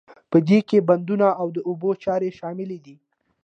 [0.31, 2.95] په دې کې بندونه او د اوبو چارې شاملې دي.